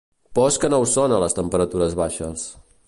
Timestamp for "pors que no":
0.37-0.79